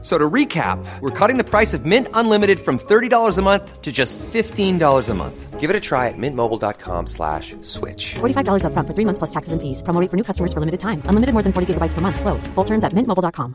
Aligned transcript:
So 0.00 0.16
to 0.16 0.30
recap, 0.30 0.78
we're 1.00 1.10
cutting 1.10 1.38
the 1.38 1.44
price 1.44 1.74
of 1.74 1.84
Mint 1.84 2.06
Unlimited 2.14 2.60
from 2.60 2.78
$30 2.78 3.36
a 3.36 3.42
month 3.42 3.82
to 3.82 3.90
just 3.90 4.16
$15 4.18 5.08
a 5.08 5.14
month. 5.14 5.58
Give 5.58 5.70
it 5.70 5.74
a 5.74 5.80
try 5.80 6.06
at 6.06 6.14
mintmobile.com 6.16 7.08
slash 7.08 7.56
switch. 7.62 8.14
$45 8.20 8.62
upfront 8.62 8.86
for 8.86 8.94
three 8.94 9.04
months 9.04 9.18
plus 9.18 9.30
taxes 9.30 9.52
and 9.52 9.60
fees. 9.60 9.82
Promo 9.82 10.00
rate 10.00 10.08
for 10.08 10.16
new 10.16 10.22
customers 10.22 10.52
for 10.52 10.60
limited 10.60 10.78
time. 10.78 11.02
Unlimited 11.06 11.32
more 11.34 11.42
than 11.42 11.52
40 11.52 11.74
gigabytes 11.74 11.94
per 11.94 12.00
month. 12.00 12.20
Slows. 12.20 12.46
Full 12.54 12.64
terms 12.64 12.84
at 12.84 12.92
mintmobile.com. 12.92 13.54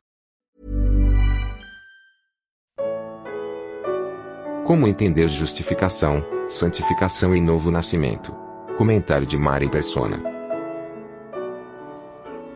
Como 4.66 4.88
entender 4.88 5.28
justificação, 5.28 6.24
santificação 6.48 7.36
e 7.36 7.42
novo 7.42 7.70
nascimento? 7.70 8.34
Comentário 8.78 9.28
de 9.28 9.38
Mari 9.38 9.70
Persona. 9.70 10.22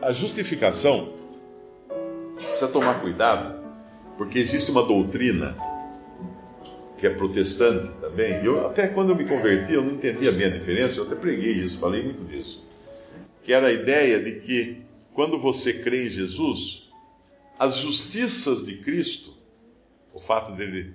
A 0.00 0.10
justificação 0.10 1.12
precisa 2.34 2.68
tomar 2.68 3.00
cuidado, 3.02 3.57
porque 4.18 4.40
existe 4.40 4.72
uma 4.72 4.82
doutrina 4.82 5.56
que 6.98 7.06
é 7.06 7.10
protestante 7.10 7.88
também. 8.00 8.44
Eu, 8.44 8.66
até 8.66 8.88
quando 8.88 9.10
eu 9.10 9.16
me 9.16 9.24
converti, 9.24 9.72
eu 9.72 9.84
não 9.84 9.92
entendia 9.92 10.32
bem 10.32 10.46
a 10.46 10.50
diferença, 10.50 10.98
eu 10.98 11.04
até 11.04 11.14
preguei 11.14 11.52
isso, 11.52 11.78
falei 11.78 12.02
muito 12.02 12.24
disso. 12.24 12.60
Que 13.44 13.52
era 13.52 13.68
a 13.68 13.72
ideia 13.72 14.20
de 14.20 14.40
que 14.40 14.82
quando 15.14 15.38
você 15.38 15.72
crê 15.72 16.08
em 16.08 16.10
Jesus, 16.10 16.88
as 17.56 17.76
justiças 17.78 18.66
de 18.66 18.78
Cristo, 18.78 19.32
o 20.12 20.20
fato 20.20 20.52
dele 20.52 20.92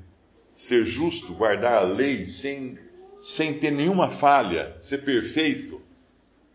ser 0.51 0.83
justo, 0.83 1.33
guardar 1.33 1.81
a 1.81 1.85
lei 1.85 2.25
sem, 2.25 2.77
sem 3.21 3.53
ter 3.53 3.71
nenhuma 3.71 4.09
falha, 4.09 4.75
ser 4.79 4.99
perfeito, 4.99 5.81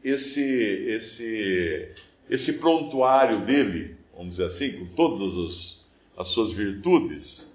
esse, 0.05 0.43
esse, 0.43 1.89
esse 2.29 2.55
prontuário 2.55 3.41
dele, 3.47 3.97
vamos 4.15 4.37
dizer 4.37 4.45
assim, 4.45 4.73
com 4.73 4.87
todas 4.87 5.33
os, 5.33 5.78
as 6.19 6.29
suas 6.29 6.51
virtudes, 6.51 7.55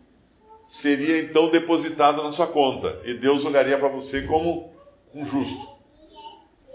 seria 0.66 1.20
então 1.20 1.50
depositado 1.50 2.24
na 2.24 2.32
sua 2.32 2.48
conta. 2.48 3.02
E 3.04 3.14
Deus 3.14 3.44
olharia 3.44 3.78
para 3.78 3.90
você 3.90 4.22
como 4.22 4.72
um 5.14 5.26
justo. 5.26 5.68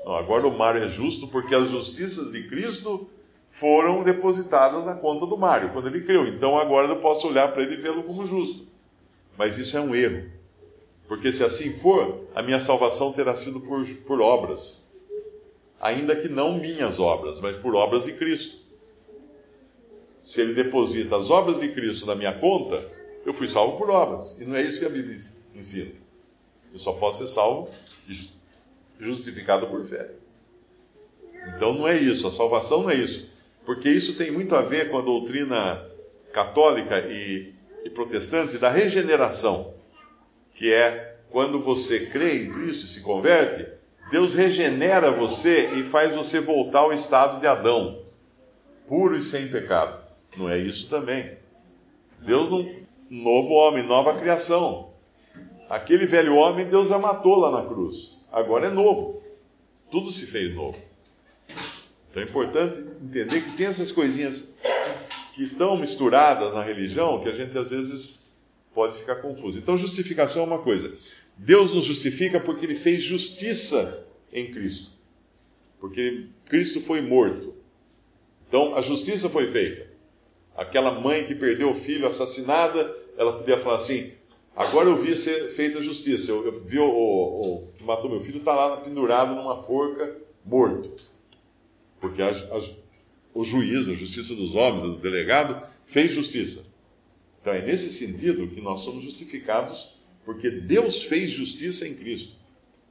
Não, 0.05 0.15
agora 0.15 0.47
o 0.47 0.57
Mário 0.57 0.85
é 0.85 0.89
justo 0.89 1.27
porque 1.27 1.55
as 1.55 1.71
justiças 1.71 2.33
de 2.33 2.47
Cristo 2.47 3.09
foram 3.49 4.05
depositadas 4.05 4.85
na 4.85 4.95
conta 4.95 5.25
do 5.25 5.39
Mário, 5.39 5.71
quando 5.73 5.87
ele 5.87 6.03
creu. 6.03 6.29
Então 6.29 6.59
agora 6.59 6.87
eu 6.89 7.01
posso 7.01 7.27
olhar 7.27 7.51
para 7.53 7.63
ele 7.63 7.75
e 7.75 7.79
vê-lo 7.79 8.03
como 8.03 8.27
justo. 8.27 8.67
Mas 9.39 9.57
isso 9.57 9.75
é 9.75 9.81
um 9.81 9.95
erro. 9.95 10.31
Porque 11.09 11.33
se 11.33 11.43
assim 11.43 11.73
for, 11.73 12.27
a 12.35 12.43
minha 12.43 12.61
salvação 12.61 13.13
terá 13.13 13.35
sido 13.35 13.61
por, 13.63 13.83
por 14.07 14.21
obras. 14.21 14.91
Ainda 15.81 16.15
que 16.15 16.29
não 16.29 16.59
minhas 16.59 17.01
obras, 17.01 17.41
mas 17.41 17.57
por 17.57 17.75
obras 17.75 18.05
de 18.05 18.13
Cristo. 18.13 18.58
Se 20.29 20.43
ele 20.43 20.53
deposita 20.53 21.17
as 21.17 21.31
obras 21.31 21.61
de 21.61 21.69
Cristo 21.69 22.05
na 22.05 22.15
minha 22.15 22.35
conta, 22.35 22.87
eu 23.25 23.33
fui 23.33 23.49
salvo 23.49 23.79
por 23.79 23.89
obras. 23.89 24.39
E 24.39 24.45
não 24.45 24.57
é 24.57 24.61
isso 24.61 24.79
que 24.79 24.85
a 24.85 24.91
Bíblia 24.91 25.17
ensina. 25.55 25.91
Eu 26.71 26.79
só 26.79 26.93
posso 26.93 27.27
ser 27.27 27.33
salvo 27.33 27.71
justificado 29.01 29.67
por 29.69 29.83
fé. 29.87 30.11
Então 31.57 31.73
não 31.73 31.89
é 31.89 31.97
isso, 31.97 32.29
a 32.29 32.31
salvação 32.31 32.83
não 32.83 32.91
é 32.91 32.97
isso. 32.97 33.27
Porque 33.65 33.89
isso 33.89 34.17
tem 34.17 34.31
muito 34.31 34.55
a 34.55 34.61
ver 34.61 34.91
com 34.91 34.99
a 34.99 35.01
doutrina 35.01 35.83
católica 36.31 36.99
e, 37.09 37.55
e 37.87 37.89
protestante 37.89 38.59
da 38.59 38.69
regeneração, 38.69 39.73
que 40.55 40.71
é 40.71 41.17
quando 41.31 41.59
você 41.59 42.01
crê 42.01 42.45
em 42.45 42.53
Cristo 42.53 42.85
e 42.85 42.89
se 42.89 43.01
converte, 43.01 43.67
Deus 44.11 44.35
regenera 44.35 45.11
você 45.11 45.71
e 45.79 45.83
faz 45.83 46.15
você 46.15 46.39
voltar 46.39 46.81
ao 46.81 46.93
estado 46.93 47.41
de 47.41 47.47
Adão, 47.47 48.03
puro 48.87 49.17
e 49.17 49.23
sem 49.23 49.49
pecado. 49.49 50.08
Não 50.37 50.49
é 50.49 50.59
isso 50.59 50.89
também. 50.89 51.37
Deus 52.21 52.51
não. 52.51 52.79
Novo 53.11 53.55
homem, 53.55 53.83
nova 53.83 54.19
criação. 54.19 54.91
Aquele 55.71 56.07
velho 56.07 56.35
homem, 56.37 56.69
Deus 56.69 56.89
já 56.89 56.99
matou 56.99 57.39
lá 57.39 57.51
na 57.51 57.67
cruz. 57.67 58.19
Agora 58.31 58.67
é 58.67 58.71
novo. 58.71 59.23
Tudo 59.91 60.11
se 60.11 60.27
fez 60.27 60.55
novo. 60.55 60.79
Então 62.11 62.23
é 62.23 62.27
importante 62.27 62.79
entender 63.03 63.41
que 63.43 63.53
tem 63.53 63.67
essas 63.67 63.91
coisinhas 63.91 64.53
que 65.35 65.45
estão 65.45 65.77
misturadas 65.77 66.53
na 66.53 66.63
religião 66.63 67.21
que 67.21 67.29
a 67.29 67.33
gente 67.33 67.57
às 67.57 67.71
vezes 67.71 68.37
pode 68.75 68.99
ficar 68.99 69.17
confuso. 69.17 69.59
Então, 69.59 69.77
justificação 69.77 70.43
é 70.43 70.47
uma 70.47 70.59
coisa. 70.59 70.97
Deus 71.37 71.75
nos 71.75 71.85
justifica 71.85 72.39
porque 72.39 72.67
ele 72.67 72.75
fez 72.75 73.03
justiça 73.03 74.07
em 74.33 74.53
Cristo. 74.53 74.93
Porque 75.81 76.27
Cristo 76.45 76.81
foi 76.81 77.01
morto. 77.01 77.55
Então, 78.47 78.75
a 78.75 78.81
justiça 78.81 79.29
foi 79.29 79.47
feita. 79.47 79.88
Aquela 80.59 80.91
mãe 80.91 81.23
que 81.23 81.37
perdeu 81.37 81.71
o 81.71 81.75
filho 81.75 82.09
assassinada, 82.09 82.93
ela 83.17 83.39
podia 83.39 83.57
falar 83.57 83.77
assim: 83.77 84.11
agora 84.57 84.89
eu 84.89 84.97
vi 84.97 85.15
ser 85.15 85.49
feita 85.51 85.81
justiça. 85.81 86.33
Eu, 86.33 86.47
eu 86.47 86.65
vi 86.65 86.81
o, 86.81 86.85
o, 86.85 87.41
o, 87.41 87.73
que 87.77 87.85
matou 87.85 88.11
meu 88.11 88.21
filho, 88.21 88.39
está 88.39 88.53
lá 88.53 88.77
pendurado 88.79 89.37
numa 89.37 89.63
forca, 89.63 90.19
morto. 90.45 90.91
Porque 92.01 92.21
a, 92.21 92.31
a, 92.31 92.61
o 93.33 93.45
juiz, 93.45 93.89
a 93.89 93.95
justiça 93.95 94.35
dos 94.35 94.57
homens, 94.57 94.85
o 94.85 94.97
delegado, 94.97 95.65
fez 95.85 96.11
justiça. 96.11 96.65
Então 97.41 97.53
é 97.53 97.63
nesse 97.63 97.93
sentido 97.93 98.49
que 98.49 98.61
nós 98.61 98.81
somos 98.81 99.05
justificados, 99.05 99.95
porque 100.25 100.51
Deus 100.51 101.05
fez 101.05 101.31
justiça 101.31 101.87
em 101.87 101.95
Cristo. 101.95 102.35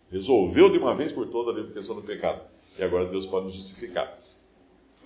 Resolveu 0.09 0.69
de 0.69 0.77
uma 0.77 0.95
vez 0.95 1.11
por 1.11 1.27
todas 1.27 1.61
a 1.61 1.73
questão 1.73 1.97
do 1.97 2.01
pecado. 2.01 2.41
E 2.79 2.83
agora 2.83 3.07
Deus 3.07 3.25
pode 3.25 3.47
nos 3.47 3.55
justificar. 3.55 4.17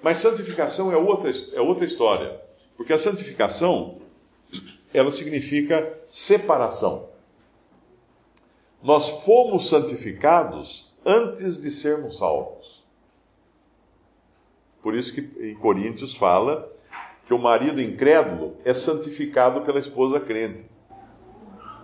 Mas 0.01 0.17
santificação 0.17 0.91
é 0.91 0.97
outra, 0.97 1.31
é 1.53 1.61
outra 1.61 1.85
história. 1.85 2.41
Porque 2.75 2.93
a 2.93 2.97
santificação, 2.97 3.99
ela 4.93 5.11
significa 5.11 5.87
separação. 6.11 7.09
Nós 8.81 9.23
fomos 9.23 9.69
santificados 9.69 10.91
antes 11.05 11.61
de 11.61 11.69
sermos 11.69 12.17
salvos. 12.17 12.83
Por 14.81 14.95
isso 14.95 15.13
que 15.13 15.21
em 15.39 15.55
Coríntios 15.55 16.15
fala 16.15 16.71
que 17.25 17.33
o 17.33 17.39
marido 17.39 17.81
incrédulo 17.81 18.57
é 18.65 18.73
santificado 18.73 19.61
pela 19.61 19.79
esposa 19.79 20.19
crente. 20.19 20.65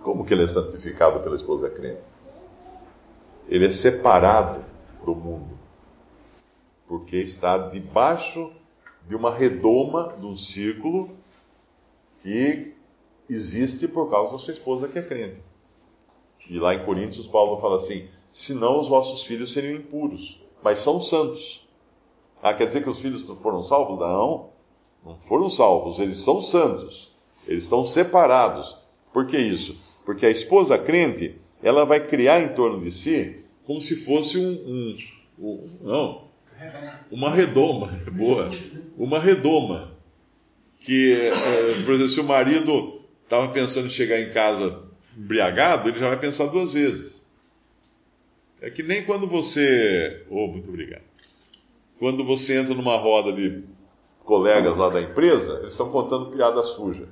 Como 0.02 0.24
que 0.24 0.34
ele 0.34 0.44
é 0.44 0.48
santificado 0.48 1.20
pela 1.20 1.36
esposa 1.36 1.70
crente? 1.70 2.02
Ele 3.48 3.66
é 3.66 3.70
separado 3.70 4.64
do 5.04 5.14
mundo, 5.14 5.57
porque 6.88 7.16
está 7.16 7.58
debaixo 7.58 8.50
de 9.06 9.14
uma 9.14 9.32
redoma, 9.32 10.14
de 10.18 10.24
um 10.24 10.36
círculo 10.36 11.10
que 12.22 12.74
existe 13.28 13.86
por 13.86 14.10
causa 14.10 14.32
da 14.32 14.38
sua 14.38 14.54
esposa 14.54 14.88
que 14.88 14.98
é 14.98 15.02
crente. 15.02 15.42
E 16.48 16.58
lá 16.58 16.74
em 16.74 16.84
Coríntios, 16.84 17.26
Paulo 17.26 17.60
fala 17.60 17.76
assim: 17.76 18.08
senão 18.32 18.80
os 18.80 18.88
vossos 18.88 19.24
filhos 19.24 19.52
seriam 19.52 19.76
impuros, 19.76 20.40
mas 20.62 20.78
são 20.78 21.00
santos. 21.00 21.68
Ah, 22.42 22.54
quer 22.54 22.66
dizer 22.66 22.82
que 22.82 22.90
os 22.90 23.00
filhos 23.00 23.28
não 23.28 23.36
foram 23.36 23.62
salvos? 23.62 23.98
Não, 23.98 24.50
não 25.04 25.18
foram 25.18 25.50
salvos, 25.50 25.98
eles 25.98 26.18
são 26.18 26.40
santos, 26.40 27.12
eles 27.46 27.64
estão 27.64 27.84
separados. 27.84 28.76
Por 29.12 29.26
que 29.26 29.36
isso? 29.36 30.02
Porque 30.04 30.24
a 30.24 30.30
esposa 30.30 30.78
crente, 30.78 31.38
ela 31.62 31.84
vai 31.84 32.00
criar 32.00 32.40
em 32.40 32.54
torno 32.54 32.82
de 32.82 32.92
si 32.92 33.44
como 33.66 33.80
se 33.82 33.96
fosse 33.96 34.38
um, 34.38 34.50
um, 34.50 34.96
um 35.38 35.64
não, 35.82 36.27
uma 37.10 37.30
redoma, 37.30 37.86
boa, 38.12 38.50
uma 38.96 39.18
redoma. 39.18 39.96
Que, 40.80 41.12
é, 41.12 41.82
por 41.84 41.94
exemplo, 41.94 42.08
se 42.08 42.20
o 42.20 42.24
marido 42.24 43.02
estava 43.24 43.48
pensando 43.48 43.86
em 43.86 43.90
chegar 43.90 44.20
em 44.20 44.30
casa 44.30 44.82
embriagado, 45.16 45.88
ele 45.88 45.98
já 45.98 46.08
vai 46.08 46.18
pensar 46.18 46.46
duas 46.46 46.70
vezes. 46.70 47.26
É 48.60 48.70
que 48.70 48.82
nem 48.82 49.04
quando 49.04 49.26
você. 49.26 50.24
Oh, 50.30 50.46
muito 50.46 50.68
obrigado. 50.68 51.02
Quando 51.98 52.24
você 52.24 52.58
entra 52.58 52.74
numa 52.74 52.96
roda 52.96 53.32
de 53.32 53.64
colegas 54.24 54.76
lá 54.76 54.88
da 54.88 55.00
empresa, 55.00 55.58
eles 55.60 55.72
estão 55.72 55.90
contando 55.90 56.26
piadas 56.26 56.66
sujas. 56.66 57.08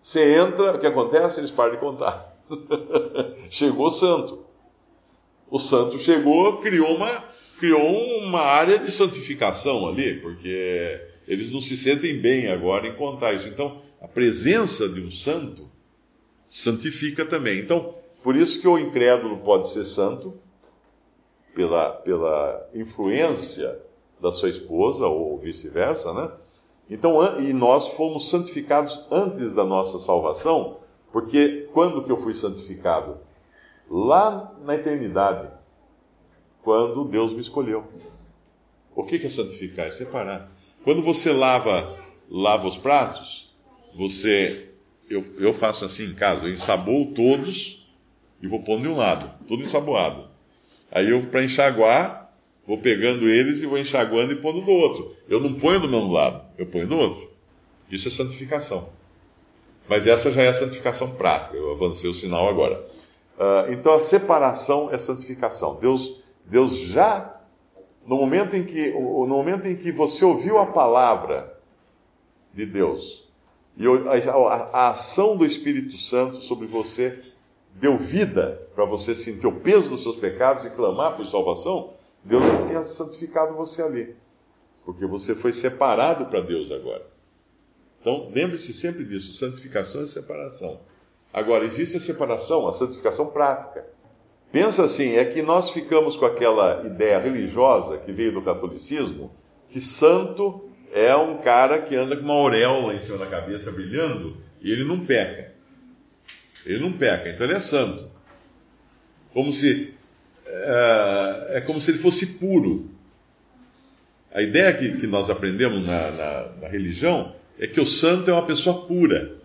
Você 0.00 0.38
entra, 0.38 0.74
o 0.74 0.78
que 0.78 0.86
acontece? 0.86 1.40
Eles 1.40 1.50
param 1.50 1.72
de 1.72 1.78
contar. 1.78 2.34
chegou 3.50 3.86
o 3.86 3.90
santo. 3.90 4.44
O 5.50 5.58
santo 5.58 5.98
chegou, 5.98 6.58
criou 6.58 6.94
uma, 6.94 7.24
criou 7.58 8.18
uma 8.18 8.40
área 8.40 8.78
de 8.78 8.90
santificação 8.90 9.88
ali, 9.88 10.20
porque 10.20 11.00
eles 11.26 11.50
não 11.50 11.60
se 11.60 11.76
sentem 11.76 12.18
bem 12.18 12.48
agora 12.48 12.86
em 12.86 12.94
contar 12.94 13.32
isso. 13.32 13.48
Então, 13.48 13.80
a 14.00 14.08
presença 14.08 14.88
de 14.88 15.00
um 15.00 15.10
santo 15.10 15.68
santifica 16.48 17.26
também. 17.26 17.58
Então, 17.58 17.94
por 18.22 18.36
isso 18.36 18.60
que 18.60 18.68
o 18.68 18.78
incrédulo 18.78 19.38
pode 19.38 19.68
ser 19.68 19.84
santo, 19.84 20.34
pela, 21.54 21.90
pela 21.90 22.68
influência 22.74 23.78
da 24.20 24.32
sua 24.32 24.48
esposa, 24.48 25.06
ou 25.06 25.38
vice-versa, 25.38 26.12
né? 26.12 26.30
Então, 26.88 27.40
e 27.40 27.52
nós 27.52 27.88
fomos 27.88 28.30
santificados 28.30 29.06
antes 29.10 29.52
da 29.52 29.64
nossa 29.64 29.98
salvação, 29.98 30.78
porque 31.12 31.68
quando 31.72 32.02
que 32.02 32.10
eu 32.10 32.16
fui 32.16 32.34
santificado? 32.34 33.18
Lá 33.90 34.54
na 34.64 34.74
eternidade, 34.74 35.50
quando 36.68 37.06
Deus 37.06 37.32
me 37.32 37.40
escolheu. 37.40 37.82
O 38.94 39.02
que 39.02 39.16
é 39.16 39.30
santificar? 39.30 39.86
É 39.86 39.90
separar. 39.90 40.52
Quando 40.84 41.00
você 41.00 41.32
lava, 41.32 41.98
lava 42.28 42.68
os 42.68 42.76
pratos, 42.76 43.50
você, 43.96 44.68
eu, 45.08 45.24
eu 45.38 45.54
faço 45.54 45.86
assim 45.86 46.04
em 46.04 46.14
casa, 46.14 46.44
eu 46.44 46.52
ensaboo 46.52 47.06
todos 47.14 47.88
e 48.42 48.46
vou 48.46 48.60
pondo 48.60 48.82
de 48.82 48.88
um 48.88 48.98
lado, 48.98 49.32
tudo 49.46 49.62
ensaboado. 49.62 50.28
Aí 50.92 51.08
eu, 51.08 51.22
para 51.28 51.42
enxaguar, 51.42 52.36
vou 52.66 52.76
pegando 52.76 53.26
eles 53.26 53.62
e 53.62 53.66
vou 53.66 53.78
enxaguando 53.78 54.32
e 54.32 54.36
pondo 54.36 54.60
do 54.60 54.70
outro. 54.70 55.16
Eu 55.26 55.40
não 55.40 55.54
ponho 55.54 55.80
do 55.80 55.88
mesmo 55.88 56.12
lado, 56.12 56.44
eu 56.58 56.66
ponho 56.66 56.86
do 56.86 56.98
outro. 56.98 57.30
Isso 57.90 58.08
é 58.08 58.10
santificação. 58.10 58.90
Mas 59.88 60.06
essa 60.06 60.30
já 60.30 60.42
é 60.42 60.48
a 60.48 60.54
santificação 60.54 61.12
prática. 61.12 61.56
Eu 61.56 61.72
avancei 61.72 62.10
o 62.10 62.14
sinal 62.14 62.46
agora. 62.46 62.86
Uh, 63.38 63.72
então 63.72 63.94
a 63.94 64.00
separação 64.00 64.90
é 64.92 64.98
santificação. 64.98 65.78
Deus, 65.80 66.18
Deus 66.48 66.76
já 66.76 67.40
no 68.06 68.16
momento 68.16 68.56
em 68.56 68.64
que 68.64 68.90
no 68.92 69.26
momento 69.26 69.68
em 69.68 69.76
que 69.76 69.92
você 69.92 70.24
ouviu 70.24 70.58
a 70.58 70.66
palavra 70.66 71.58
de 72.54 72.64
Deus 72.64 73.28
e 73.76 73.84
a, 74.72 74.88
ação 74.88 75.36
do 75.36 75.44
Espírito 75.44 75.96
Santo 75.96 76.38
sobre 76.38 76.66
você 76.66 77.20
deu 77.74 77.96
vida 77.96 78.66
para 78.74 78.84
você 78.84 79.14
sentir 79.14 79.46
o 79.46 79.60
peso 79.60 79.90
dos 79.90 80.02
seus 80.02 80.16
pecados 80.16 80.64
e 80.64 80.70
clamar 80.70 81.16
por 81.16 81.26
salvação, 81.26 81.92
Deus 82.24 82.42
já 82.42 82.66
tinha 82.66 82.82
santificado 82.82 83.54
você 83.54 83.82
ali. 83.82 84.16
Porque 84.84 85.06
você 85.06 85.34
foi 85.34 85.52
separado 85.52 86.26
para 86.26 86.40
Deus 86.40 86.72
agora. 86.72 87.06
Então, 88.00 88.30
lembre-se 88.34 88.72
sempre 88.72 89.04
disso: 89.04 89.34
santificação 89.34 90.02
é 90.02 90.06
separação. 90.06 90.80
Agora, 91.32 91.64
existe 91.64 91.98
a 91.98 92.00
separação, 92.00 92.66
a 92.66 92.72
santificação 92.72 93.26
prática. 93.26 93.86
Pensa 94.50 94.84
assim: 94.84 95.16
é 95.16 95.24
que 95.24 95.42
nós 95.42 95.70
ficamos 95.70 96.16
com 96.16 96.24
aquela 96.24 96.82
ideia 96.86 97.18
religiosa 97.18 97.98
que 97.98 98.12
veio 98.12 98.32
do 98.32 98.42
catolicismo, 98.42 99.30
que 99.68 99.80
santo 99.80 100.68
é 100.92 101.14
um 101.14 101.38
cara 101.38 101.78
que 101.78 101.94
anda 101.94 102.16
com 102.16 102.22
uma 102.22 102.34
auréola 102.34 102.94
em 102.94 103.00
cima 103.00 103.18
da 103.18 103.26
cabeça 103.26 103.70
brilhando 103.70 104.36
e 104.62 104.72
ele 104.72 104.84
não 104.84 105.00
peca. 105.00 105.52
Ele 106.64 106.80
não 106.80 106.92
peca, 106.92 107.28
então 107.28 107.46
ele 107.46 107.56
é 107.56 107.60
santo. 107.60 108.10
Como 109.32 109.52
se. 109.52 109.94
É, 110.46 111.50
é 111.56 111.60
como 111.60 111.80
se 111.80 111.90
ele 111.90 111.98
fosse 111.98 112.38
puro. 112.38 112.90
A 114.32 114.42
ideia 114.42 114.72
que, 114.72 114.98
que 114.98 115.06
nós 115.06 115.30
aprendemos 115.30 115.86
na, 115.86 116.10
na, 116.10 116.48
na 116.62 116.68
religião 116.68 117.34
é 117.58 117.66
que 117.66 117.80
o 117.80 117.86
santo 117.86 118.30
é 118.30 118.34
uma 118.34 118.46
pessoa 118.46 118.86
pura. 118.86 119.36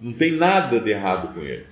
Não 0.00 0.12
tem 0.12 0.32
nada 0.32 0.80
de 0.80 0.90
errado 0.90 1.34
com 1.34 1.40
ele. 1.40 1.66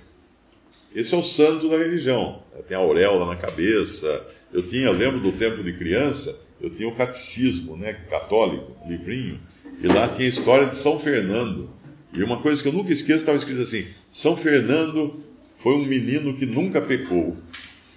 Esse 0.93 1.15
é 1.15 1.17
o 1.17 1.23
santo 1.23 1.69
da 1.69 1.77
religião. 1.77 2.43
Tem 2.67 2.75
a 2.75 2.79
auréola 2.79 3.25
na 3.25 3.35
cabeça. 3.35 4.25
Eu 4.53 4.61
tinha, 4.61 4.91
lembro 4.91 5.19
do 5.19 5.31
tempo 5.31 5.63
de 5.63 5.73
criança, 5.73 6.37
eu 6.59 6.69
tinha 6.69 6.87
o 6.87 6.95
catecismo, 6.95 7.77
né, 7.77 7.93
católico, 8.09 8.75
livrinho, 8.87 9.39
e 9.81 9.87
lá 9.87 10.07
tinha 10.07 10.27
a 10.27 10.29
história 10.29 10.67
de 10.67 10.75
São 10.75 10.99
Fernando. 10.99 11.69
E 12.13 12.21
uma 12.21 12.41
coisa 12.41 12.61
que 12.61 12.67
eu 12.67 12.73
nunca 12.73 12.91
esqueço 12.91 13.17
estava 13.17 13.37
escrito 13.37 13.61
assim: 13.61 13.85
São 14.11 14.35
Fernando 14.35 15.23
foi 15.59 15.73
um 15.75 15.85
menino 15.85 16.33
que 16.33 16.45
nunca 16.45 16.81
pecou. 16.81 17.37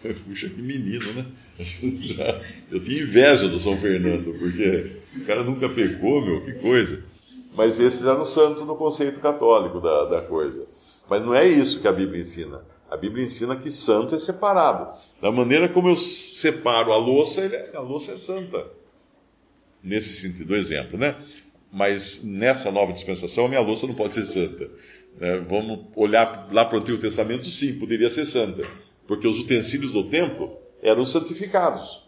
Puxa, 0.26 0.48
que 0.48 0.62
menino, 0.62 1.12
né? 1.14 1.26
Eu 2.70 2.82
tinha 2.82 3.02
inveja 3.02 3.48
do 3.48 3.58
São 3.58 3.76
Fernando, 3.76 4.34
porque 4.38 4.86
o 5.16 5.24
cara 5.24 5.42
nunca 5.42 5.68
pecou, 5.68 6.24
meu, 6.24 6.40
que 6.40 6.52
coisa. 6.54 7.02
Mas 7.56 7.78
esses 7.78 8.04
eram 8.04 8.24
santos 8.24 8.66
no 8.66 8.76
conceito 8.76 9.20
católico 9.20 9.80
da, 9.80 10.04
da 10.06 10.20
coisa. 10.22 10.64
Mas 11.08 11.24
não 11.24 11.34
é 11.34 11.46
isso 11.46 11.80
que 11.80 11.88
a 11.88 11.92
Bíblia 11.92 12.20
ensina. 12.20 12.60
A 12.90 12.96
Bíblia 12.96 13.24
ensina 13.24 13.56
que 13.56 13.70
santo 13.70 14.14
é 14.14 14.18
separado. 14.18 14.96
Da 15.20 15.32
maneira 15.32 15.68
como 15.68 15.88
eu 15.88 15.96
separo 15.96 16.92
a 16.92 16.96
louça, 16.96 17.42
é, 17.42 17.76
a 17.76 17.80
louça 17.80 18.12
é 18.12 18.16
santa. 18.16 18.66
Nesse 19.82 20.14
sentido, 20.20 20.54
exemplo, 20.54 20.98
né? 20.98 21.16
Mas 21.72 22.22
nessa 22.22 22.70
nova 22.70 22.92
dispensação, 22.92 23.46
a 23.46 23.48
minha 23.48 23.60
louça 23.60 23.86
não 23.86 23.94
pode 23.94 24.14
ser 24.14 24.24
santa. 24.24 24.70
É, 25.20 25.38
vamos 25.40 25.86
olhar 25.96 26.48
lá 26.52 26.64
para 26.64 26.76
o 26.76 26.80
Antigo 26.80 26.98
Testamento, 26.98 27.46
sim, 27.46 27.78
poderia 27.78 28.10
ser 28.10 28.26
santa. 28.26 28.66
Porque 29.06 29.26
os 29.26 29.40
utensílios 29.40 29.92
do 29.92 30.04
templo 30.04 30.56
eram 30.82 31.04
santificados. 31.04 32.02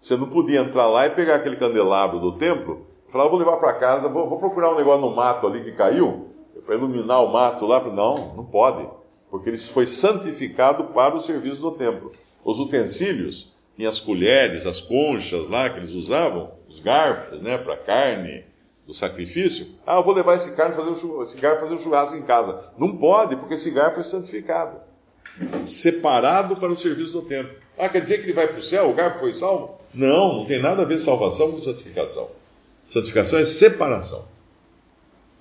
Você 0.00 0.16
não 0.16 0.28
podia 0.28 0.60
entrar 0.60 0.86
lá 0.86 1.06
e 1.06 1.10
pegar 1.10 1.36
aquele 1.36 1.56
candelabro 1.56 2.20
do 2.20 2.38
templo 2.38 2.86
Falar, 3.08 3.26
vou 3.28 3.38
levar 3.38 3.56
para 3.56 3.72
casa, 3.74 4.08
vou, 4.08 4.28
vou, 4.28 4.38
procurar 4.38 4.70
um 4.70 4.76
negócio 4.76 5.00
no 5.00 5.16
mato 5.16 5.46
ali 5.46 5.64
que 5.64 5.72
caiu, 5.72 6.28
para 6.66 6.74
iluminar 6.74 7.24
o 7.24 7.32
mato 7.32 7.64
lá. 7.64 7.82
Não, 7.82 8.34
não 8.36 8.44
pode, 8.44 8.86
porque 9.30 9.50
ele 9.50 9.58
foi 9.58 9.86
santificado 9.86 10.84
para 10.84 11.14
o 11.14 11.20
serviço 11.20 11.60
do 11.60 11.72
templo. 11.72 12.12
Os 12.44 12.58
utensílios, 12.58 13.52
tinha 13.76 13.88
as 13.88 14.00
colheres, 14.00 14.66
as 14.66 14.80
conchas 14.80 15.48
lá 15.48 15.68
que 15.70 15.78
eles 15.78 15.90
usavam, 15.90 16.50
os 16.68 16.80
garfos, 16.80 17.40
né, 17.40 17.58
para 17.58 17.76
carne 17.76 18.44
do 18.86 18.94
sacrifício. 18.94 19.66
Ah, 19.86 19.96
eu 19.96 20.02
vou 20.02 20.14
levar 20.14 20.34
esse, 20.34 20.56
carne 20.56 20.74
fazer 20.74 20.90
um, 20.90 21.22
esse 21.22 21.36
garfo 21.36 21.60
fazer 21.60 21.74
um 21.74 21.80
churrasco 21.80 22.16
em 22.16 22.22
casa. 22.22 22.72
Não 22.78 22.96
pode, 22.96 23.36
porque 23.36 23.54
esse 23.54 23.70
garfo 23.70 23.96
foi 23.96 24.04
santificado. 24.04 24.78
Separado 25.66 26.56
para 26.56 26.70
o 26.70 26.76
serviço 26.76 27.12
do 27.12 27.22
templo. 27.22 27.54
Ah, 27.76 27.88
quer 27.88 28.00
dizer 28.00 28.18
que 28.18 28.24
ele 28.24 28.32
vai 28.32 28.48
para 28.48 28.58
o 28.58 28.62
céu? 28.62 28.90
O 28.90 28.94
garfo 28.94 29.20
foi 29.20 29.32
salvo? 29.32 29.78
Não, 29.94 30.38
não 30.38 30.44
tem 30.46 30.58
nada 30.58 30.82
a 30.82 30.84
ver 30.84 30.98
salvação 30.98 31.52
com 31.52 31.60
santificação. 31.60 32.28
Santificação 32.88 33.38
é 33.38 33.44
separação. 33.44 34.24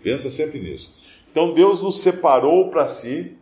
Pensa 0.03 0.29
sempre 0.29 0.59
nisso. 0.59 0.93
Então 1.31 1.53
Deus 1.53 1.81
nos 1.81 2.01
separou 2.01 2.69
para 2.69 2.87
si 2.87 3.37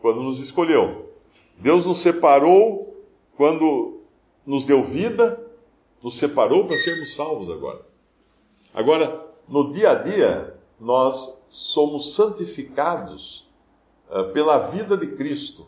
quando 0.00 0.22
nos 0.22 0.40
escolheu. 0.40 1.10
Deus 1.58 1.86
nos 1.86 1.98
separou 1.98 2.96
quando 3.36 4.00
nos 4.46 4.64
deu 4.64 4.82
vida, 4.82 5.44
nos 6.02 6.18
separou 6.18 6.64
para 6.64 6.78
sermos 6.78 7.14
salvos 7.14 7.50
agora. 7.50 7.84
Agora, 8.74 9.26
no 9.48 9.72
dia 9.72 9.90
a 9.90 9.94
dia, 9.94 10.56
nós 10.78 11.42
somos 11.48 12.14
santificados 12.14 13.46
uh, 14.10 14.32
pela 14.32 14.58
vida 14.58 14.96
de 14.96 15.08
Cristo. 15.16 15.66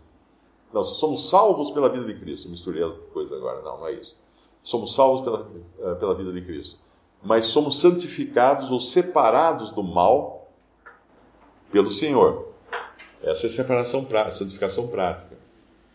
Não, 0.73 0.83
somos 0.85 1.29
salvos 1.29 1.71
pela 1.71 1.89
vida 1.89 2.07
de 2.07 2.19
Cristo. 2.19 2.49
Misturei 2.49 2.83
a 2.83 2.91
coisa 3.13 3.37
agora. 3.37 3.61
Não, 3.63 3.79
não 3.79 3.87
é 3.87 3.93
isso. 3.93 4.17
Somos 4.63 4.95
salvos 4.95 5.23
pela, 5.23 5.41
uh, 5.41 5.97
pela 5.97 6.15
vida 6.15 6.33
de 6.33 6.41
Cristo 6.41 6.79
mas 7.23 7.47
somos 7.47 7.79
santificados 7.79 8.71
ou 8.71 8.81
separados 8.81 9.71
do 9.71 9.83
mal 9.83 10.49
pelo 11.71 11.91
Senhor. 11.91 12.52
Essa 13.23 13.47
é 13.47 13.51
separação, 13.51 14.07
a 14.11 14.31
santificação 14.31 14.89
prática. 14.89 15.37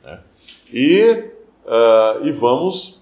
Né? 0.03 0.23
E, 0.71 1.31
uh, 1.65 2.25
e 2.25 2.31
vamos 2.31 3.01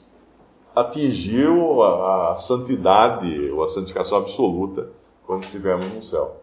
atingir 0.76 1.48
a, 1.48 2.32
a 2.32 2.38
santidade 2.38 3.50
ou 3.52 3.64
a 3.64 3.68
santificação 3.68 4.18
absoluta 4.18 4.90
quando 5.26 5.44
estivermos 5.44 5.94
no 5.94 6.04
céu. 6.04 6.42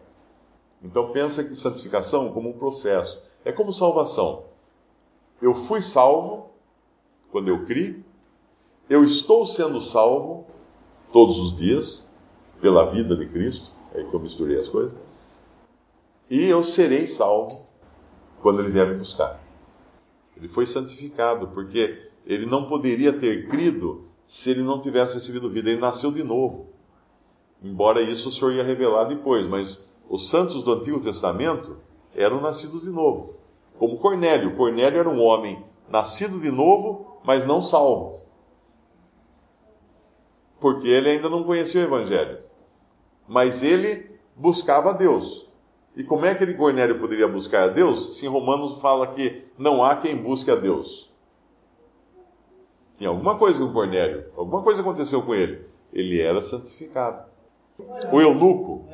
Então 0.81 1.11
pensa 1.11 1.43
que 1.43 1.55
santificação 1.55 2.31
como 2.31 2.49
um 2.49 2.53
processo. 2.53 3.21
É 3.45 3.51
como 3.51 3.71
salvação. 3.71 4.45
Eu 5.41 5.53
fui 5.53 5.81
salvo 5.81 6.49
quando 7.31 7.49
eu 7.49 7.65
criei, 7.65 8.03
eu 8.87 9.03
estou 9.03 9.45
sendo 9.45 9.81
salvo 9.81 10.45
todos 11.11 11.39
os 11.39 11.55
dias, 11.55 12.07
pela 12.61 12.85
vida 12.85 13.15
de 13.15 13.27
Cristo, 13.27 13.71
é 13.93 14.03
que 14.03 14.13
eu 14.13 14.19
misturei 14.19 14.59
as 14.59 14.69
coisas, 14.69 14.93
e 16.29 16.45
eu 16.45 16.63
serei 16.63 17.07
salvo 17.07 17.67
quando 18.43 18.59
ele 18.59 18.69
me 18.69 18.93
buscar. 18.99 19.41
Ele 20.37 20.47
foi 20.47 20.67
santificado, 20.67 21.47
porque 21.47 22.11
ele 22.25 22.45
não 22.45 22.65
poderia 22.65 23.11
ter 23.11 23.47
crido 23.47 24.05
se 24.25 24.51
ele 24.51 24.61
não 24.61 24.79
tivesse 24.79 25.15
recebido 25.15 25.49
vida. 25.49 25.71
Ele 25.71 25.81
nasceu 25.81 26.11
de 26.11 26.23
novo. 26.23 26.67
Embora 27.63 28.01
isso 28.01 28.29
o 28.29 28.31
Senhor 28.31 28.51
ia 28.51 28.63
revelar 28.63 29.05
depois, 29.05 29.47
mas 29.47 29.89
os 30.07 30.29
santos 30.29 30.61
do 30.61 30.73
Antigo 30.73 30.99
Testamento 30.99 31.77
eram 32.13 32.39
nascidos 32.39 32.83
de 32.83 32.89
novo. 32.89 33.35
Como 33.79 33.97
Cornélio. 33.97 34.55
Cornélio 34.55 34.99
era 34.99 35.09
um 35.09 35.19
homem 35.19 35.65
nascido 35.89 36.39
de 36.39 36.51
novo, 36.51 37.17
mas 37.25 37.45
não 37.45 37.63
salvo 37.63 38.23
porque 40.63 40.87
ele 40.87 41.09
ainda 41.09 41.27
não 41.27 41.43
conhecia 41.43 41.81
o 41.81 41.83
Evangelho. 41.83 42.41
Mas 43.27 43.63
ele 43.63 44.17
buscava 44.33 44.91
a 44.91 44.93
Deus. 44.93 45.45
E 45.95 46.03
como 46.03 46.25
é 46.25 46.33
que 46.33 46.43
ele, 46.43 46.55
Cornélio, 46.55 46.99
poderia 46.99 47.27
buscar 47.27 47.63
a 47.65 47.67
Deus 47.67 48.15
se 48.17 48.25
em 48.25 48.29
Romanos 48.29 48.81
fala 48.81 49.07
que 49.07 49.43
não 49.57 49.83
há 49.83 49.95
quem 49.95 50.15
busque 50.15 50.49
a 50.49 50.55
Deus? 50.55 51.11
Tinha 52.97 53.09
alguma 53.09 53.37
coisa 53.37 53.59
com 53.59 53.71
Cornélio, 53.71 54.25
alguma 54.35 54.63
coisa 54.63 54.81
aconteceu 54.81 55.21
com 55.21 55.35
ele. 55.35 55.61
Ele 55.91 56.19
era 56.19 56.41
santificado. 56.41 57.25
O 58.11 58.21
eunuco, 58.21 58.85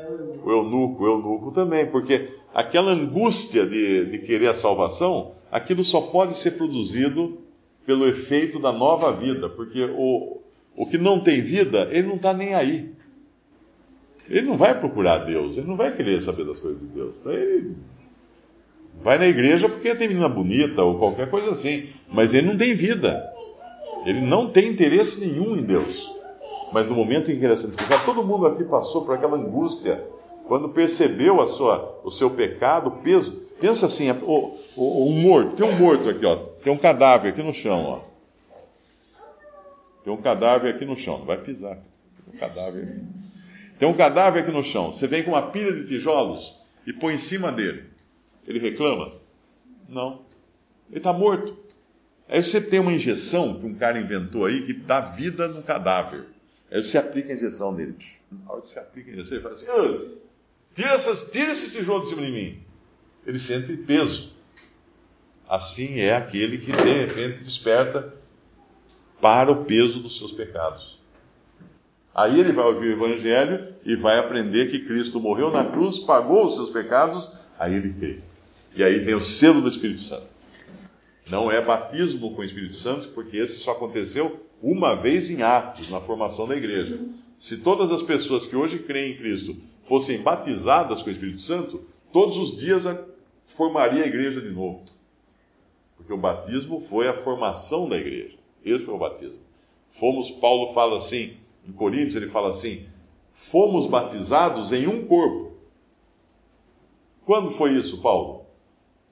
o 0.43 0.51
eunuco, 0.51 1.03
o 1.03 1.07
eunuco 1.07 1.51
também, 1.51 1.85
porque 1.85 2.29
aquela 2.53 2.91
angústia 2.91 3.65
de, 3.65 4.05
de 4.05 4.19
querer 4.19 4.47
a 4.47 4.53
salvação, 4.53 5.33
aquilo 5.51 5.83
só 5.83 6.01
pode 6.01 6.33
ser 6.33 6.51
produzido 6.51 7.39
pelo 7.85 8.07
efeito 8.07 8.59
da 8.59 8.71
nova 8.71 9.11
vida, 9.11 9.49
porque 9.49 9.83
o, 9.83 10.39
o 10.75 10.85
que 10.85 10.97
não 10.97 11.19
tem 11.19 11.41
vida, 11.41 11.87
ele 11.91 12.07
não 12.07 12.15
está 12.15 12.33
nem 12.33 12.53
aí. 12.53 12.93
Ele 14.29 14.47
não 14.47 14.57
vai 14.57 14.79
procurar 14.79 15.19
Deus, 15.19 15.57
ele 15.57 15.67
não 15.67 15.75
vai 15.75 15.95
querer 15.95 16.21
saber 16.21 16.45
das 16.45 16.59
coisas 16.59 16.79
de 16.79 16.87
Deus. 16.87 17.15
Para 17.17 17.33
ele, 17.33 17.75
vai 19.01 19.17
na 19.17 19.25
igreja 19.25 19.67
porque 19.67 19.95
tem 19.95 20.07
menina 20.07 20.29
bonita 20.29 20.83
ou 20.83 20.99
qualquer 20.99 21.29
coisa 21.29 21.51
assim, 21.51 21.89
mas 22.11 22.33
ele 22.33 22.47
não 22.47 22.57
tem 22.57 22.75
vida. 22.75 23.27
Ele 24.05 24.21
não 24.21 24.47
tem 24.47 24.69
interesse 24.69 25.19
nenhum 25.21 25.57
em 25.57 25.63
Deus. 25.63 26.15
Mas 26.71 26.87
no 26.87 26.95
momento 26.95 27.31
em 27.31 27.39
que 27.39 27.43
ele 27.43 27.53
é 27.53 27.57
santificado, 27.57 28.05
todo 28.05 28.23
mundo 28.23 28.45
aqui 28.45 28.63
passou 28.63 29.03
por 29.03 29.15
aquela 29.15 29.35
angústia 29.35 30.05
quando 30.47 30.69
percebeu 30.69 31.41
a 31.41 31.47
sua, 31.47 31.99
o 32.03 32.11
seu 32.11 32.29
pecado, 32.29 32.87
o 32.87 32.91
peso. 33.03 33.33
Pensa 33.59 33.87
assim, 33.87 34.09
o, 34.11 34.55
o, 34.77 35.07
o 35.07 35.11
morto, 35.13 35.55
tem 35.55 35.67
um 35.67 35.77
morto 35.77 36.09
aqui, 36.09 36.25
ó, 36.25 36.35
tem 36.35 36.71
um 36.71 36.77
cadáver 36.77 37.33
aqui 37.33 37.43
no 37.43 37.53
chão, 37.53 37.83
ó. 37.83 37.99
Tem 40.03 40.13
um 40.13 40.21
cadáver 40.21 40.73
aqui 40.73 40.85
no 40.85 40.95
chão, 40.95 41.19
não 41.19 41.25
vai 41.25 41.37
pisar. 41.37 41.75
Tem 41.75 42.35
um 42.35 42.37
cadáver 42.37 42.83
aqui. 42.83 43.18
Tem 43.79 43.87
um 43.87 43.93
cadáver 43.93 44.43
aqui 44.43 44.51
no 44.51 44.63
chão. 44.63 44.91
Você 44.91 45.07
vem 45.07 45.23
com 45.23 45.31
uma 45.31 45.49
pilha 45.51 45.71
de 45.71 45.87
tijolos 45.87 46.57
e 46.85 46.91
põe 46.91 47.15
em 47.15 47.17
cima 47.17 47.49
dele. 47.49 47.85
Ele 48.45 48.59
reclama? 48.59 49.09
Não. 49.87 50.25
Ele 50.89 50.97
está 50.97 51.13
morto. 51.13 51.57
Aí 52.27 52.43
você 52.43 52.59
tem 52.59 52.79
uma 52.81 52.91
injeção 52.91 53.57
que 53.57 53.65
um 53.65 53.73
cara 53.73 53.97
inventou 53.97 54.45
aí 54.45 54.63
que 54.63 54.73
dá 54.73 54.99
vida 54.99 55.47
no 55.47 55.63
cadáver. 55.63 56.25
Aí 56.69 56.83
você 56.83 56.97
aplica 56.97 57.31
a 57.31 57.35
injeção 57.35 57.71
nele. 57.71 57.95
Na 58.29 58.51
hora 58.51 58.61
que 58.61 58.69
você 58.69 58.79
aplica 58.79 59.09
a 59.09 59.13
injeção, 59.13 59.37
ele 59.37 59.41
fala 59.43 59.55
assim: 59.55 60.19
tira, 60.75 60.91
essas, 60.91 61.31
tira 61.31 61.51
esses 61.51 61.71
tijolos 61.71 62.09
de 62.09 62.15
cima 62.15 62.25
de 62.25 62.31
mim. 62.31 62.61
Ele 63.25 63.39
sente 63.39 63.75
peso. 63.77 64.33
Assim 65.47 65.99
é 65.99 66.15
aquele 66.15 66.57
que 66.57 66.71
de 66.71 66.91
repente 66.91 67.43
desperta 67.43 68.13
para 69.21 69.51
o 69.51 69.63
peso 69.63 70.01
dos 70.01 70.17
seus 70.17 70.33
pecados. 70.33 70.98
Aí 72.13 72.39
ele 72.39 72.51
vai 72.51 72.65
ouvir 72.65 72.89
o 72.89 73.05
Evangelho 73.05 73.67
e 73.85 73.95
vai 73.95 74.17
aprender 74.17 74.71
que 74.71 74.79
Cristo 74.79 75.19
morreu 75.19 75.51
na 75.51 75.63
cruz, 75.63 75.99
pagou 75.99 76.45
os 76.45 76.55
seus 76.55 76.69
pecados, 76.69 77.31
aí 77.57 77.75
ele 77.75 77.93
crê. 77.93 78.19
E 78.75 78.83
aí 78.83 78.99
vem 78.99 79.15
o 79.15 79.21
selo 79.21 79.61
do 79.61 79.69
Espírito 79.69 79.99
Santo. 79.99 80.27
Não 81.29 81.51
é 81.51 81.61
batismo 81.61 82.33
com 82.33 82.41
o 82.41 82.45
Espírito 82.45 82.73
Santo, 82.73 83.09
porque 83.09 83.37
esse 83.37 83.59
só 83.59 83.71
aconteceu 83.71 84.45
uma 84.61 84.95
vez 84.95 85.29
em 85.29 85.43
Atos, 85.43 85.89
na 85.89 86.01
formação 86.01 86.47
da 86.47 86.55
igreja. 86.55 86.99
Se 87.37 87.57
todas 87.57 87.91
as 87.91 88.01
pessoas 88.01 88.45
que 88.45 88.55
hoje 88.55 88.79
creem 88.79 89.13
em 89.13 89.17
Cristo 89.17 89.55
fossem 89.83 90.21
batizadas 90.21 91.01
com 91.01 91.09
o 91.09 91.13
Espírito 91.13 91.39
Santo, 91.39 91.83
todos 92.11 92.37
os 92.37 92.57
dias 92.57 92.85
formaria 93.45 94.03
a 94.03 94.07
igreja 94.07 94.41
de 94.41 94.49
novo. 94.49 94.83
Porque 95.95 96.11
o 96.11 96.17
batismo 96.17 96.85
foi 96.89 97.07
a 97.07 97.13
formação 97.13 97.87
da 97.87 97.97
igreja. 97.97 98.35
Esse 98.65 98.83
foi 98.83 98.95
o 98.95 98.99
batismo. 98.99 99.39
Fomos, 99.91 100.31
Paulo 100.31 100.73
fala 100.73 100.97
assim, 100.97 101.37
em 101.67 101.71
Coríntios, 101.71 102.15
ele 102.15 102.27
fala 102.27 102.49
assim: 102.49 102.85
fomos 103.33 103.87
batizados 103.87 104.71
em 104.71 104.87
um 104.87 105.05
corpo. 105.05 105.53
Quando 107.25 107.51
foi 107.51 107.71
isso, 107.71 108.01
Paulo? 108.01 108.45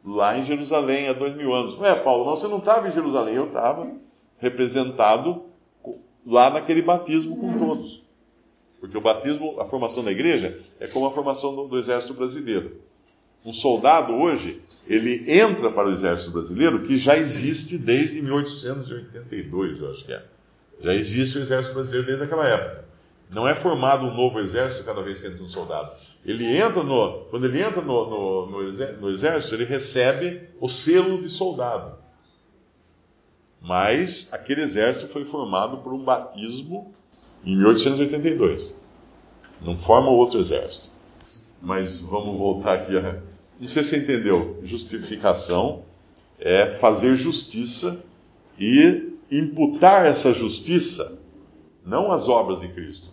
Lá 0.03 0.37
em 0.37 0.43
Jerusalém, 0.43 1.07
há 1.07 1.13
dois 1.13 1.35
mil 1.35 1.53
anos. 1.53 1.77
Ué, 1.77 1.93
Paulo, 1.95 2.25
não, 2.25 2.35
você 2.35 2.47
não 2.47 2.59
estava 2.59 2.87
em 2.87 2.91
Jerusalém, 2.91 3.35
eu 3.35 3.47
estava 3.47 3.95
representado 4.39 5.43
lá 6.25 6.49
naquele 6.49 6.81
batismo 6.81 7.37
com 7.37 7.57
todos. 7.57 8.03
Porque 8.79 8.97
o 8.97 9.01
batismo, 9.01 9.59
a 9.59 9.65
formação 9.65 10.03
da 10.03 10.11
igreja, 10.11 10.61
é 10.79 10.87
como 10.87 11.07
a 11.07 11.11
formação 11.11 11.55
do, 11.55 11.67
do 11.67 11.77
exército 11.77 12.13
brasileiro. 12.13 12.79
Um 13.43 13.53
soldado 13.53 14.13
hoje, 14.15 14.61
ele 14.87 15.23
entra 15.31 15.71
para 15.71 15.87
o 15.87 15.91
exército 15.91 16.31
brasileiro, 16.31 16.83
que 16.83 16.97
já 16.97 17.17
existe 17.17 17.77
desde 17.77 18.21
1882, 18.21 19.79
eu 19.79 19.91
acho 19.91 20.05
que 20.05 20.13
é. 20.13 20.23
Já 20.81 20.93
existe 20.93 21.37
o 21.37 21.41
exército 21.41 21.73
brasileiro 21.73 22.07
desde 22.07 22.23
aquela 22.23 22.47
época. 22.47 22.85
Não 23.29 23.47
é 23.47 23.53
formado 23.53 24.05
um 24.05 24.13
novo 24.13 24.39
exército 24.39 24.85
cada 24.85 25.01
vez 25.01 25.19
que 25.19 25.27
entra 25.27 25.43
um 25.43 25.49
soldado. 25.49 25.91
Ele 26.25 26.45
entra 26.45 26.81
no, 26.81 27.25
quando 27.29 27.45
ele 27.45 27.61
entra 27.61 27.81
no, 27.81 28.45
no, 28.45 28.61
no, 29.01 29.09
exército, 29.09 29.55
ele 29.55 29.65
recebe 29.65 30.47
o 30.61 30.69
selo 30.69 31.21
de 31.21 31.27
soldado. 31.27 31.97
Mas 33.61 34.29
aquele 34.31 34.61
exército 34.61 35.07
foi 35.07 35.25
formado 35.25 35.79
por 35.79 35.93
um 35.93 36.03
batismo 36.03 36.91
em 37.43 37.55
1882. 37.57 38.79
Não 39.61 39.77
forma 39.77 40.09
outro 40.09 40.39
exército. 40.39 40.87
Mas 41.61 41.99
vamos 41.99 42.37
voltar 42.37 42.75
aqui. 42.75 42.95
A... 42.97 43.21
Não 43.59 43.67
sei 43.67 43.83
se 43.83 43.89
você 43.89 43.97
entendeu. 43.97 44.61
Justificação 44.63 45.83
é 46.39 46.67
fazer 46.75 47.15
justiça 47.15 48.01
e 48.57 49.16
imputar 49.31 50.05
essa 50.05 50.33
justiça, 50.33 51.19
não 51.85 52.11
as 52.11 52.27
obras 52.27 52.61
de 52.61 52.67
Cristo, 52.69 53.09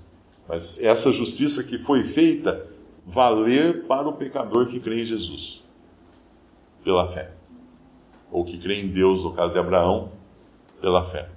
mas 0.48 0.82
essa 0.82 1.12
justiça 1.12 1.64
que 1.64 1.78
foi 1.78 2.04
feita 2.04 2.66
valer 3.06 3.86
para 3.86 4.08
o 4.08 4.12
pecador 4.12 4.66
que 4.66 4.80
crê 4.80 5.02
em 5.02 5.06
Jesus, 5.06 5.62
pela 6.82 7.10
fé. 7.10 7.32
Ou 8.30 8.44
que 8.44 8.58
crê 8.58 8.80
em 8.80 8.88
Deus, 8.88 9.22
no 9.22 9.32
caso 9.32 9.52
de 9.52 9.58
Abraão, 9.58 10.10
pela 10.80 11.04
fé. 11.04 11.28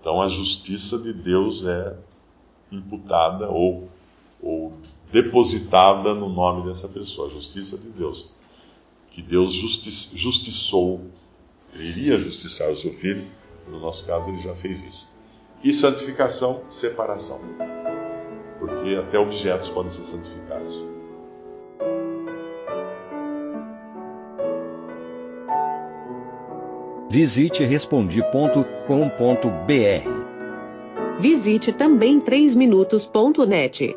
Então 0.00 0.20
a 0.20 0.28
justiça 0.28 0.98
de 0.98 1.12
Deus 1.12 1.64
é 1.64 1.96
imputada 2.70 3.48
ou, 3.48 3.88
ou 4.42 4.72
depositada 5.10 6.14
no 6.14 6.28
nome 6.28 6.66
dessa 6.66 6.88
pessoa, 6.88 7.28
a 7.28 7.30
justiça 7.30 7.78
de 7.78 7.88
Deus. 7.88 8.28
Que 9.10 9.22
Deus 9.22 9.52
justi 9.52 9.90
justiçou, 10.16 11.00
ele 11.72 11.88
iria 11.88 12.18
justiçar 12.18 12.70
o 12.70 12.76
seu 12.76 12.92
filho, 12.92 13.26
no 13.70 13.78
nosso 13.78 14.06
caso 14.06 14.30
ele 14.30 14.40
já 14.40 14.54
fez 14.54 14.84
isso. 14.84 15.08
E 15.62 15.72
santificação, 15.72 16.62
separação. 16.68 17.40
Porque 18.58 18.96
até 18.96 19.18
objetos 19.18 19.68
podem 19.68 19.90
ser 19.90 20.04
santificados. 20.04 20.74
Visite 27.10 27.64
respondi.com.br. 27.64 28.58
Visite 31.18 31.72
também 31.72 32.20
3minutos.net. 32.20 33.96